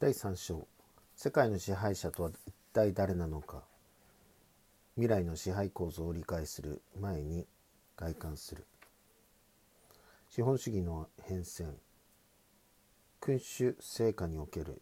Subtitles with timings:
[0.00, 0.64] 第3章。
[1.16, 3.64] 世界の支配者とは一体誰なのか。
[4.94, 6.82] 未来の支配構造を理解する。
[7.00, 7.48] 前に
[7.96, 8.64] 外観する。
[10.30, 11.72] 資本主義の変遷。
[13.18, 14.80] 君主成果における。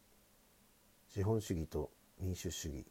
[1.09, 1.91] 資本主義と
[2.21, 2.85] 民主主義。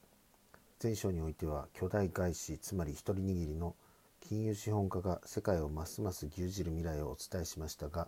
[0.81, 3.75] 前章においては巨大外資つまり一人握りの
[4.19, 8.07] 金融資本家が世界をますます牛耳る未来をお伝えしましたが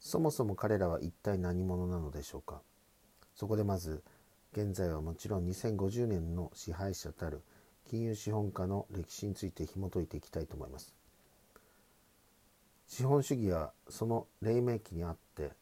[0.00, 2.60] そもそも彼らは一体何者なのでしょうか。
[3.34, 4.02] そこでまず
[4.52, 7.42] 現在はもちろん2050年の支配者たる
[7.88, 10.94] 金融資本家の歴史について紐解いていきたいと思います。
[12.86, 15.52] 資本主義はその黎明期にあって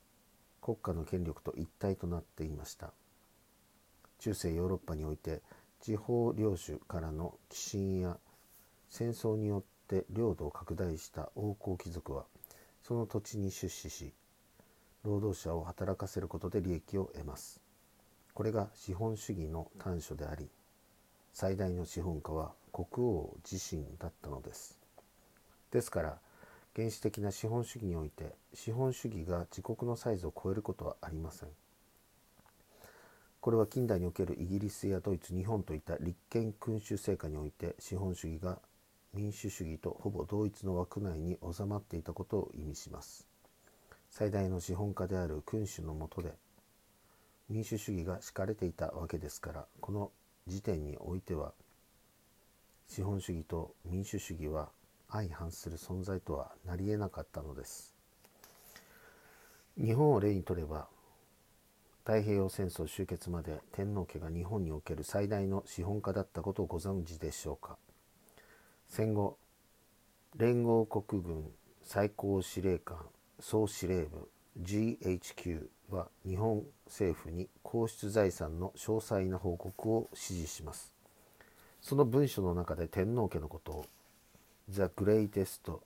[0.60, 2.92] 国家の権力と一体となっていました。
[4.18, 5.40] 中世ヨーロッパにおいて
[5.80, 8.18] 地方領主からの寄進や
[8.88, 12.24] 戦争によって領土を拡大した王侯貴族は
[12.82, 14.12] その土地に出資し
[15.04, 17.59] 労働者を働かせることで利益を得ます。
[18.40, 20.48] これが資本主義の短所であり
[21.30, 24.78] 最大の資本家は国王自身だったのです。
[25.70, 26.16] ですから
[26.74, 31.50] 原始的な資本主義において資本主義が自国のサイズを超えることはありません。
[33.42, 38.58] これは近代におけるイギリスやドイツ日本といった立憲君主制下において資本主義が
[39.12, 43.26] 民主主義とほぼ同一の枠内に収まっていたことを意味します。
[44.08, 46.32] 最大の資本家である君主の下で
[47.50, 50.12] 民主主義が敷かれていたわけですからこの
[50.46, 51.52] 時点においては
[52.86, 54.68] 資本主義と民主主義は
[55.10, 57.92] 相反する存在とはなりえなかったのです。
[59.76, 60.86] 日本を例にとれば
[62.04, 67.76] 太平洋戦争終結まで天皇家が日本における最大の資本家だったことをご存知でしょうか。
[68.88, 69.36] 戦後
[70.36, 71.50] 連合国軍
[71.82, 72.96] 最高司令官
[73.40, 74.28] 総司令部
[74.58, 80.92] GHQ は日本政府に皇室財産の詳細な報告を指示します。
[81.80, 83.86] その文書の中で天皇家のことを
[84.68, 85.78] The Greatest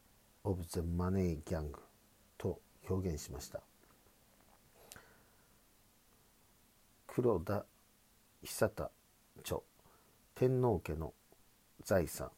[0.44, 1.70] of the Money Gang
[2.36, 3.60] と表現しました。
[7.06, 7.64] 黒田
[8.42, 8.90] 久田
[9.40, 9.58] 著
[10.34, 11.14] 天皇家の
[11.84, 12.30] 財産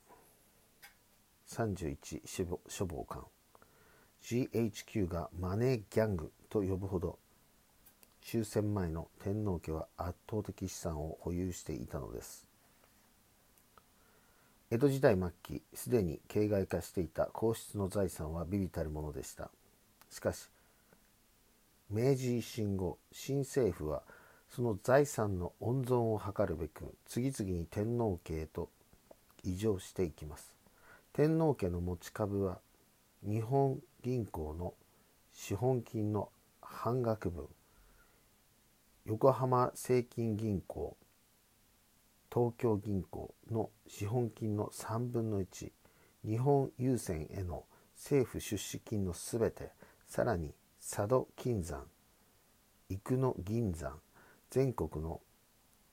[1.48, 3.24] 31書房館
[4.26, 7.16] GHQ がマネーギャングと呼ぶほど
[8.22, 12.44] 終戦前の天皇家は圧倒的資産を保有していたのです。
[14.72, 19.48] 江戸時代末期すでに形骸化していた皇室の財産は微々たるものでした。
[20.10, 20.48] しかし
[21.88, 24.02] 明治維新後新政府は
[24.50, 28.70] その財産の温存を図るべく次々に天皇家へと
[29.44, 30.52] 移譲していきます。
[31.12, 32.58] 天皇家の持ち株は
[33.22, 34.74] 日本銀行の
[35.32, 37.46] 資本金の半額分
[39.04, 40.96] 横浜正金銀行
[42.32, 45.72] 東京銀行の資本金の3分の1
[46.24, 47.64] 日本郵船への
[47.96, 49.70] 政府出資金のすべて
[50.06, 51.84] さらに佐渡金山
[52.88, 53.98] 生野銀山
[54.50, 55.20] 全国の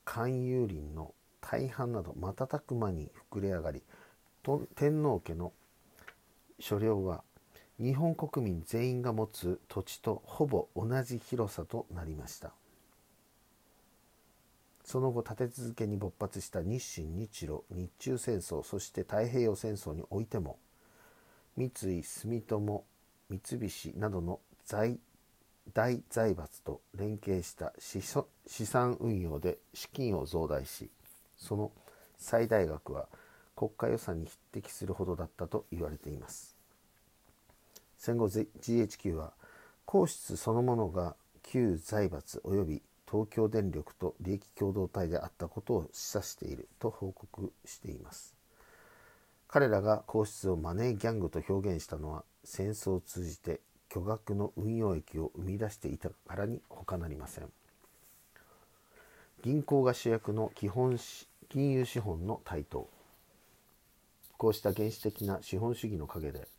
[0.06, 3.84] 勧誘林の大半など瞬く間に膨れ上がり
[4.76, 5.54] 天皇家の
[6.64, 7.26] 所領は
[7.78, 12.54] 日本国民全員が持つ土地とほぼ同じ広さとなりました。
[14.86, 20.58] その後立て続けに勃発した日清日露日中戦争そして太平洋戦争においても
[21.58, 22.86] 三井住友
[23.30, 25.00] 三菱などの財
[25.74, 28.02] 大財閥と連携した資
[28.66, 30.90] 産運用で資金を増大し
[31.38, 31.72] その
[32.18, 33.08] 最大額は
[33.56, 36.53] 国家予算に匹敵するほどだったと言われています
[38.06, 39.32] 戦後 GHQ は
[39.86, 48.36] 皇室そのものが旧財閥及び東京電力と利益共同体であったことを示唆していると報告しています。
[49.48, 57.50] 彼らが皇室をマネーギャングと表現したのは戦争を通じて巨額の運用益を生み出していたからに他なりません。
[59.44, 61.00] 銀行が主役の基本
[61.48, 62.90] 金融資本の台頭。
[64.36, 66.50] こうした原始的な資本主義の陰で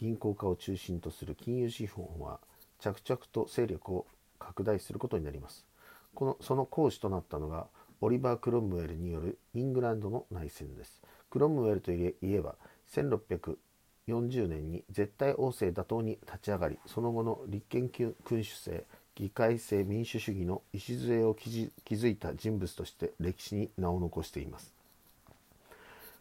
[0.00, 2.40] 銀行家を中心とする金融資本は
[2.78, 4.06] 着々と勢力を
[4.38, 5.66] 拡大することになります
[6.14, 7.66] このその講師となったのが
[8.02, 11.02] オリバー・クロムウェルによるイングランドの内戦です。
[11.28, 12.56] クロムウェルといえば
[12.92, 21.36] 1640年に絶対王政打倒に立ち上がりその後の立憲君主制議会制民主主義の礎を
[21.84, 24.74] 築いた人物として歴史に名を残しています。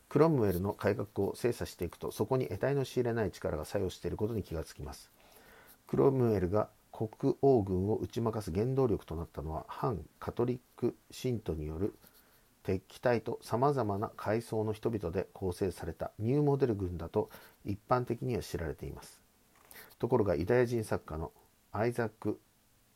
[0.09, 5.11] クロムウェルの改革を精査していくとそこに得体の知れない力が作用していることに気がつきます。
[5.87, 11.95] クロムウェルが国王軍を打ち負かす原動力となったのは反カトリック信徒による
[12.63, 17.29] 敵機隊とさまざまな階層の人々で構成されたニューモデル軍だと
[17.65, 19.19] 一般的には知られています
[19.97, 21.31] ところがユダヤ人作家の
[21.71, 22.39] アイザック・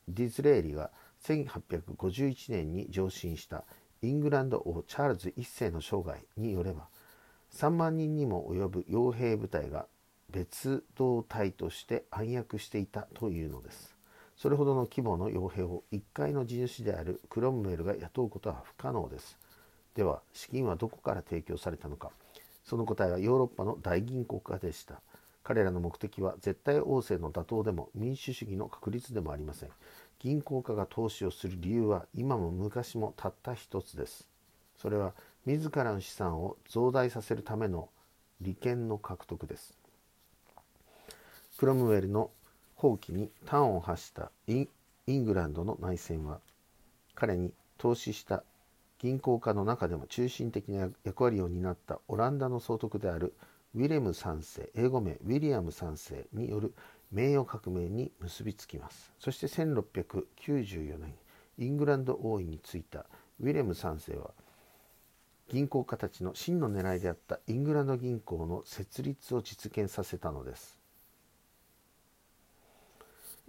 [0.08, 0.90] ディズレーリが
[1.24, 3.64] 1851年に上申した
[4.02, 6.88] イングランド王チャールズ1世の生涯によれば
[7.54, 9.86] 3万人にも及ぶ傭兵部隊が
[10.30, 13.94] 別動隊として暗躍していたというのです。
[14.36, 19.38] それほどの規模の傭兵を1階の地主であるクロムウェルが雇うことは不可能です。
[19.94, 22.10] では資金はどこから提供されたのか。
[22.64, 25.00] その答えはヨーロッパの大銀行家でした。
[25.44, 29.68] 彼らの目的は絶対王政の打倒でも民主主義の確立でもありません。
[30.18, 34.26] 銀行家が投資をする理由は今も昔もたった一つです。
[34.76, 35.14] それは
[35.46, 37.90] 自らの資産を増大させるための
[38.40, 39.76] 利権の獲得です。
[41.58, 42.30] クロムウェルの
[42.74, 44.66] 放棄に端を発したイ
[45.06, 46.40] ングランドの内戦は
[47.14, 48.42] 彼に投資した
[48.98, 53.34] 銀行家の中でも中心的な役割を担ったオランダの総督である
[53.74, 56.74] ウィレム3世英語名ウィリアム3世による
[57.12, 59.12] 名誉革命に結びつきます。
[59.18, 61.14] そして1694年
[61.58, 63.06] イングランド王位に就いた
[63.40, 64.30] ウィレム3世は
[65.48, 70.78] 銀行家たちの真の狙いであったイングランド銀行の設立を実現させたのです。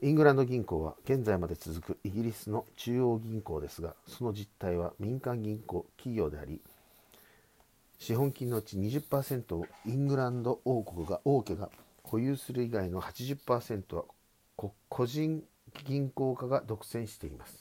[0.01, 6.59] イングランド銀行は現在まで続くイギリスの中央銀行ですがその実態は民間銀行企業であり
[7.97, 11.69] 資本金のうち20%をイングランド王国が王家が
[12.03, 14.03] 保有する以外の80%は
[14.89, 15.43] 個人
[15.85, 17.55] 銀行家が独占しています。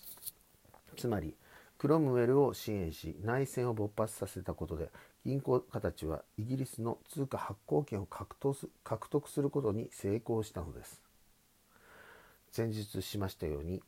[0.96, 1.34] つまり
[1.78, 4.90] クロムウェルを支援し内戦を勃発させたことで
[5.24, 8.36] 銀行家たちはイギリスの通貨発行権を獲
[9.10, 11.00] 得することに成功したのです。
[12.56, 13.82] 前述しましたように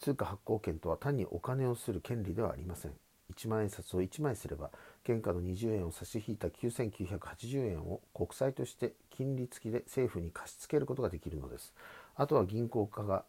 [0.00, 2.92] 通貨発行権とは単にお金をする権利ではありません。
[3.32, 4.70] 1万円札を1枚すれば
[5.06, 11.72] 原価の20円を差し引いた9980円を国債として金利付きで政府に貸し付けることができるのです。
[12.16, 13.24] あとは銀行家が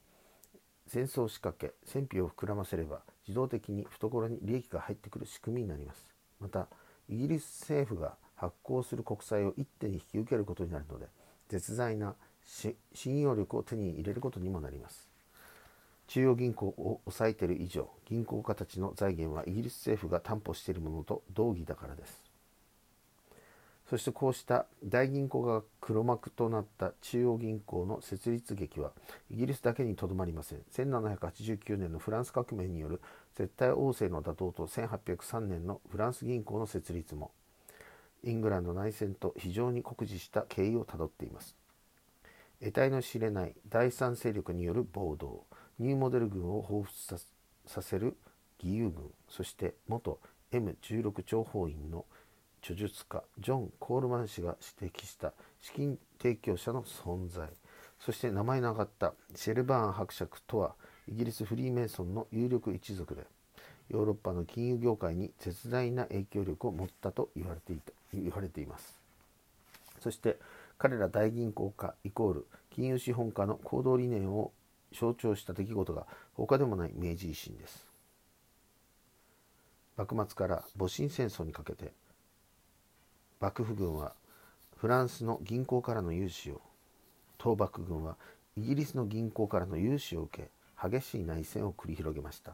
[0.88, 6.06] 戦争を仕掛け戦費を膨らませれば自動的に懐に利益が入ってくる仕組みになります。
[6.40, 6.68] また
[7.10, 11.08] イギリス政府が発行する国債を一手に引き受けることになるので
[11.50, 12.16] 絶大な
[12.94, 15.10] 信用力を手に入れることにもなります。
[16.08, 22.25] 中央銀行を抑えている以上銀行家たちの財源はイギリス政府が担保しているものと同義だからです。
[23.90, 28.92] そしてこうした大銀行が黒幕となった中央銀行の設立劇は
[29.30, 30.60] イギリスだけにとどまりません。
[30.74, 33.00] 1789年のフランス革命による
[33.36, 37.32] 絶対王政の打倒と1803年のフランス銀行の設立も
[38.24, 41.56] イングランド内戦と非常に酷似した経緯をたどっています。
[42.60, 45.44] 得体の知れない第三勢力による暴動
[45.78, 47.20] ニューモデル軍を彷彿
[47.68, 48.16] させる
[48.64, 50.20] 義勇軍そして元
[50.52, 52.06] M16 諜報員の
[52.66, 57.48] 著述家ジョン・コールマン氏が指摘した資金提供者の存在。
[58.00, 60.74] そして名前の挙がったシェルバーン伯爵とは
[61.08, 63.22] イギリスフリーメイソンの有力一族で
[63.90, 69.00] ヨーロッパの金融業界に絶大な影響力を持ったと言われていた言われています。
[70.00, 70.40] そして
[70.80, 74.52] 彼ら大銀行家イコール金融資本家の行動理念を
[74.92, 77.86] 象徴した出来事が他でもない明治維新です。
[79.98, 81.94] 幕末から戊辰戦争にかけて
[83.40, 84.14] 幕府軍は
[84.78, 86.62] フランスの銀行からの融資を
[87.42, 88.16] 東幕軍は
[88.58, 90.50] イギリスの銀行からの融資を受け
[90.90, 92.54] 激しい内戦を繰り広げました。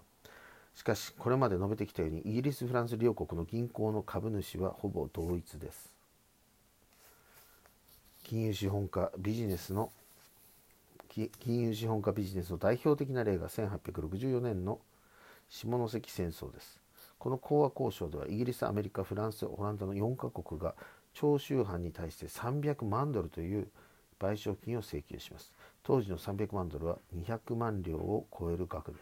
[0.73, 5.93] しかしこれまで述べてきたようにイギリス・フランス両国の銀行の株主はほぼ同一です。
[8.23, 9.91] 金融資本家ビジネスの
[11.09, 14.79] 金融資本家ビジネスの代表的な例が1864年の
[15.49, 16.80] 下関戦争です。
[17.21, 20.73] この講和交渉ではイギリスアメリカフランスオランダの4カ国が
[21.13, 23.67] 長州藩に対して300万ドルという
[24.19, 25.53] 賠償金を請求します。
[25.83, 28.97] 当時の300万ドルは200万両を超える額で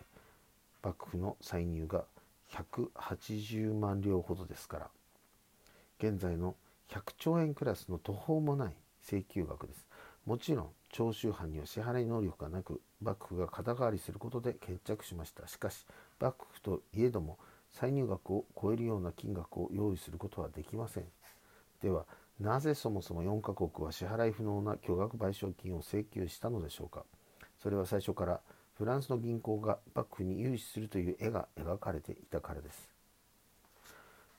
[0.83, 2.03] 幕府の歳入が
[2.51, 4.89] 180万両ほどですから
[5.97, 6.57] 現在の
[6.89, 9.85] 100兆円クラスの途方もない請求額です。
[10.25, 15.47] もちろん長州藩には支払い能力がなく幕府が肩代わりすることで決着しました。
[15.47, 15.85] しかし
[16.19, 17.37] 幕府といえども
[17.71, 21.05] 歳入額を超えるような金額を用意することはできません。
[21.81, 22.05] では
[22.39, 27.03] なぜそもそも4カ国は支払い不能な巨額賠償金を請求したのでしょうか。
[27.61, 28.39] それは最初から
[28.75, 32.89] フランスの銀行が幕府に融資するという絵が描かれていたからです。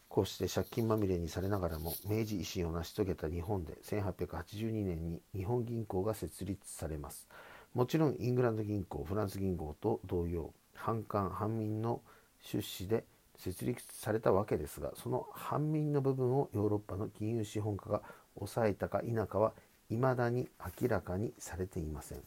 [0.09, 7.29] こうして借金まみれにされながらも明治維新を成し遂げた日本で1882年に日本銀行が設立されます。
[7.75, 12.01] もちろんイングランド銀行フランス銀行と同様反官反民の
[12.41, 13.05] 出資で
[13.41, 18.03] 設立されたわけですがその反民の部分をヨーロッパの金融資本家が
[18.37, 19.53] 抑えたか否かは
[19.89, 20.49] 未だに
[20.81, 22.19] 明らかにされていません。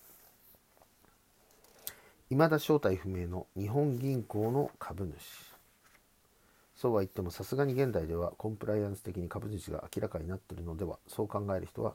[2.30, 5.54] 未だ正体不明の日本銀行の株主。
[6.76, 11.94] そうは言ってもさすがに現代ではコンプライアンス的に株主が明らかになっているのではそう考える人は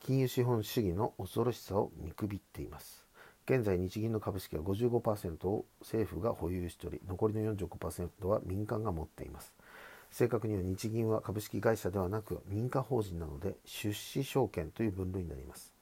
[0.00, 3.03] 金融資本主義の恐ろしさを見くびっています。
[3.46, 9.52] 現在日銀の株式は55%を政府が保有しており残りの45%は民間が持っています。
[10.10, 15.74] 正確には日銀は株式会社ではなく民間法人なので出資証券という分類になります。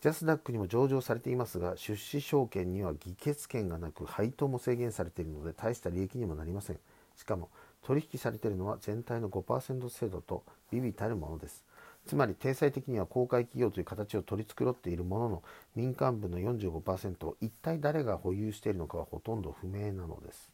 [0.00, 6.78] ジャスダックにも上場されていますが出資証券には議決権がなく配当も制限されているので大した利益にもなりません。
[7.16, 7.50] しかも
[7.82, 11.64] 取引されているのは全体の5%制度と微々たるものです。
[12.06, 15.42] つまり体裁的には公開企業という形を取り繕っているものの
[15.74, 20.50] 民間部の45%を一体誰が保有しているのかはほとんど不明なのです。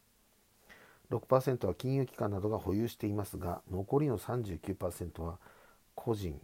[1.11, 5.39] 6%は金融機関などが保有していますが残りの39%は
[5.97, 6.41] 個人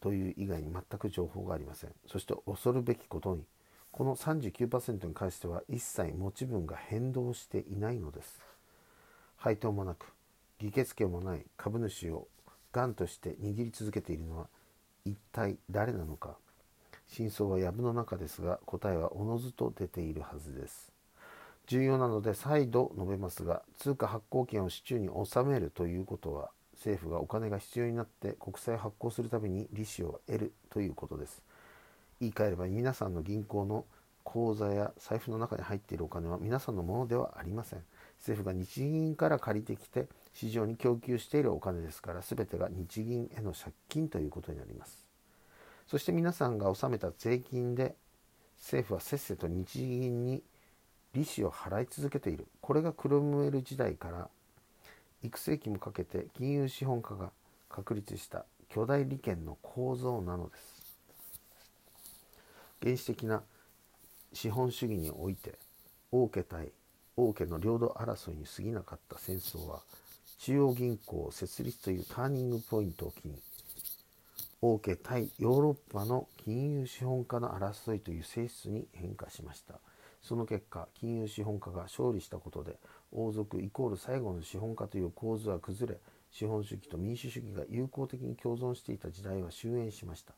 [0.00, 1.90] という以外に全く情報がありません。
[2.06, 3.44] そして恐るべきことに
[3.90, 8.40] この39%に関しては一切持ち分が変動していないのです。
[9.36, 10.06] 配当もなく
[10.58, 12.28] 議決権もない株主を
[12.74, 14.48] がんとして握り続けているのは
[15.04, 16.36] 一体誰なのか。
[17.06, 20.90] 真相は藪の中ですが答えはおのずと出ているはずです。
[21.66, 31.42] 重要なので再度述べますが通貨発行権を市中に収めるということは政府がお金が必要になって国債を発行するために利子を得るということです。
[32.20, 33.84] 言い換えれば皆さんの銀行の
[34.24, 37.82] 口座や財布の中に入っているお金は皆さんのものではありません。
[38.18, 45.06] 政府が日銀から借りてきて市場に供給しているお金ですから全てが日銀への借金ということになります。
[45.86, 47.94] そして皆さんが納めた税金で
[48.58, 50.42] 政府はせっせと日銀に
[51.12, 52.46] 利子を払い続けている。
[52.60, 54.28] これがクロムウェル時代から
[55.22, 57.30] 幾世紀もかけて金融資本家が
[57.68, 60.84] 確立した巨大利権の構造なのです。
[62.82, 63.42] 原始的な
[64.32, 65.54] 資本主義において
[66.10, 66.72] 王家対
[67.16, 69.80] 王家の領土争いに過ぎなかった戦争は
[70.38, 73.40] 中央銀行設立というターニングポイントを機に
[74.60, 79.74] 王家対ヨーロッパの金融資本家の争いという性質に変化しました。
[80.22, 82.78] その結果金融資本家が勝利したことで
[83.12, 86.00] 王族イコール最後の資本家という構図は崩れ
[86.30, 90.32] 資本主義と民主主義が友好的に共存していた時代は終焉しました。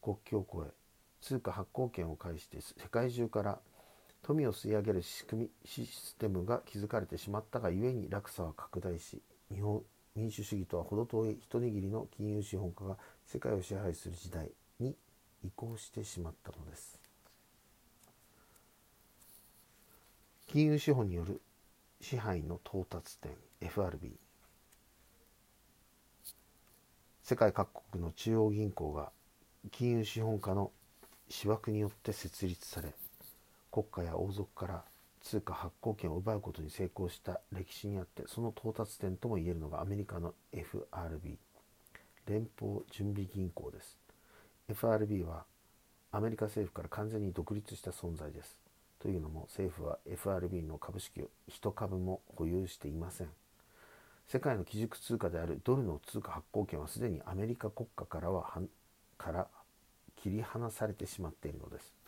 [0.00, 0.74] 国境を越え
[1.20, 3.58] 通貨発行権を介して世界中から
[4.22, 9.20] 富を吸い上げる仕組みシステムが築かれてしまったがゆえに落差は拡大し
[9.52, 9.82] 日本
[10.14, 14.50] 民主主義とは程遠い一握りの金融資本家が世界を支配する時代
[14.80, 14.96] に
[15.44, 16.98] 移行してしまったのです。
[20.46, 21.40] 金融資本による
[22.00, 24.12] 支配の到達点 FRB
[27.22, 29.10] 世界各国の中央銀行が
[29.72, 30.70] 金融資本家の
[31.44, 32.94] 思惑によって設立され
[33.72, 34.84] 国家や王族から
[35.26, 41.36] 通貨発行権を奪うことに成功した歴史にあってその到達点ともいえるのがアメリカの FRB
[42.26, 43.98] 連邦準備銀行です。
[44.68, 45.44] FRB は
[46.12, 48.56] アメリカ政府から完全に独立した存在です。
[49.00, 53.28] というのも政府は FRB の株式を1株も保有していません。
[54.28, 58.60] 世界の基軸通貨であるドルの通貨発行権はすでにアメリカ国家からは
[59.18, 59.48] から
[60.14, 62.05] 切り離されてしまっているのです。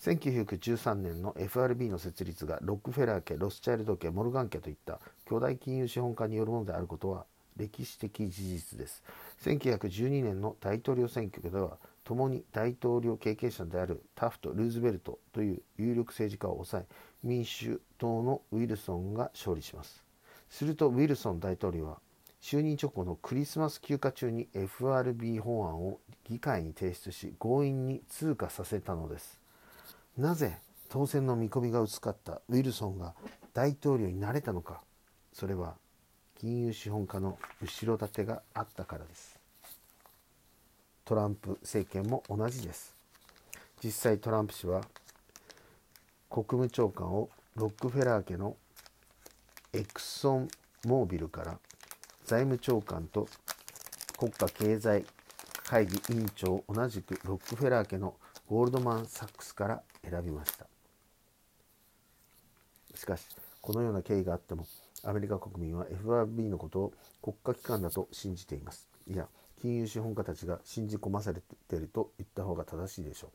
[0.00, 9.02] 1913年の FRB の設立がロックフェラー家ロスチャイルド家モルガン家といった巨大金融資本家によるものであることは歴史的事実です。
[9.42, 20.04] 1912年の大統領選挙では共に大統領経験者であるタフト・ルーズベルトという有力政治家を抑え民主党のウィルソンが勝利します。
[20.50, 21.98] するとウィルソン大統領は
[22.42, 29.43] 就任直後のクリスマス休暇中に FRB 法案を議会に提出し強引に通過させたのです。
[30.16, 33.14] なぜ当選の見込みが薄かったウィルソンが
[33.52, 34.80] 大統領になれたのか。
[35.32, 35.74] それは
[36.40, 39.40] 金融資本家の後ろ盾があったからです。
[41.04, 42.94] トランプ政権も同じです。
[43.82, 44.82] 実際トランプ氏は
[46.30, 48.56] 国務長官をロックフェラー家の
[49.72, 50.48] エクソン
[50.86, 51.58] モービルから
[52.24, 53.28] 財務長官と
[54.16, 55.04] 国家経済
[55.64, 58.14] 会議委員長同じくロックフェラー家の
[58.46, 60.66] ゴールドマン・サックスから選びました。
[62.94, 63.26] しかし
[63.62, 64.66] このような経緯があっても
[65.02, 68.86] アメリカ国民は FRB のことを国家機関だと信じています。
[69.10, 69.28] いや
[69.62, 73.30] 金融資本家たちが信じ込まされていると言った方が正しいでしょう。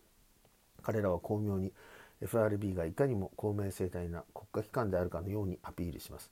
[0.83, 1.73] 彼らは巧妙に
[2.21, 6.29] FRB がいかにも公明正体な国家機関であるかのようにアピールします。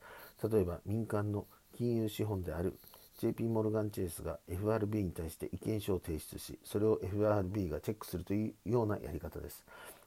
[0.51, 2.77] 例えば民間の金融資本である
[3.17, 9.65] JP モルガン・チェイスが FRB に対して意見書を提出しそれを FRB がチェックするというようなやり方です。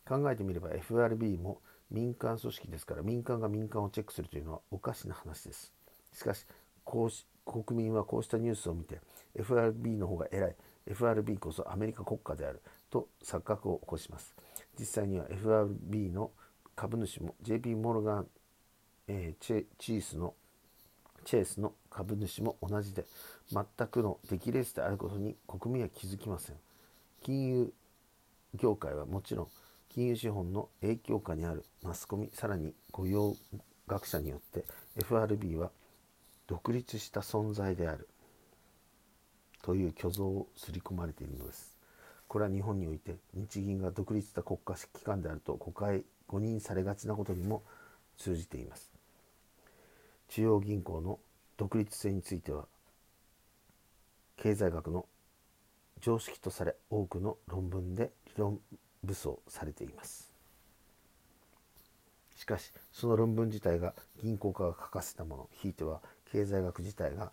[0.08, 5.72] 考えてみれば FRB も民間組織ですから民間が民間をチェックするというのはおかしな話です。
[6.12, 6.46] しかし
[6.84, 9.00] こうし国民はこうしたニュースを見て
[9.34, 10.56] FRB の方が偉い。
[10.86, 12.62] FRB こそアメリカ国家である。
[12.90, 14.34] と錯覚を起こします。
[14.78, 16.30] 実際には FRB の
[16.74, 18.26] 株主も JP モルガン、
[19.08, 20.34] えー、チェチースの
[21.24, 23.04] チェイスの株主も同じで
[23.52, 26.56] 全くの出来レースであることに国民は気づきません
[27.22, 27.72] 金融
[28.54, 29.48] 業界はもちろん
[29.88, 33.36] 金融資本の影響下にあるマスコミさらに御用
[33.86, 34.64] 学者によって
[34.96, 35.70] FRB は
[36.46, 38.08] 独立した存在である
[39.62, 41.76] という虚像を刷り込まれているのです。
[42.28, 47.64] これは日本において日銀が独立した国家機関であると誤解誤認されがちなことにも
[48.16, 48.99] 通じています。
[50.30, 51.18] 中央銀行の
[51.56, 52.66] 独立性については
[54.36, 55.06] 経済学の
[56.00, 58.60] 常識とされ多くの論文で理論
[59.02, 60.32] 武装されています。
[62.36, 67.32] しかしその論文自体が銀行家が書かせたものひいては経済学自体が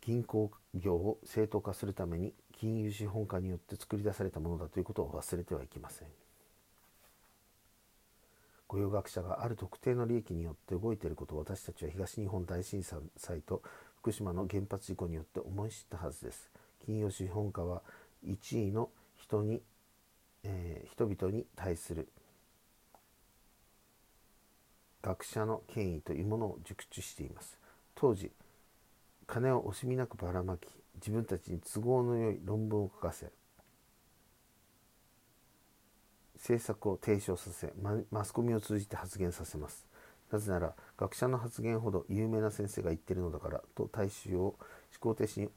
[0.00, 6.08] 銀行業を正当化するために金融資本家によって作り出されたものだということを忘れてはいけません。
[8.68, 13.62] 御用学者がある特定の利益によって動いていることを私たちは東日本大震災と
[14.00, 16.50] 福島の原発事故によって思い知ったはずです。
[16.84, 17.82] 金融資本家は
[18.26, 19.62] 1位の人に、
[20.44, 22.08] えー、人々に対する
[25.02, 27.58] 学者の権威というものを熟知しています。
[27.94, 28.30] 当時
[29.26, 33.26] 金を惜しみなくばらまき自分たちに都合のよい論文を書かせ
[36.46, 37.72] 政策を提唱させ
[38.12, 39.84] マスコミを通じて発言させます。
[40.30, 44.56] なぜなら学者の発言ほど有名な先生が言ってるのだからと大衆を思
[45.00, 45.48] 考停止に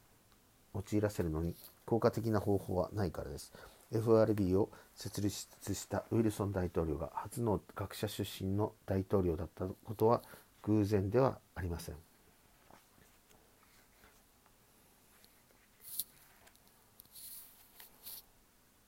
[0.74, 3.54] 陥らせるのに効果的な方法はないからです。
[3.92, 10.24] FRB を設立したウィルソン大統領が初の学者出身の大統領だったことは
[10.64, 11.96] 偶然ではありません。